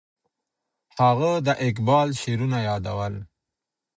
هغه 0.99 1.31
د 1.45 1.47
اقبال 1.67 2.09
شعرونه 2.21 2.57
یادول. 2.67 3.13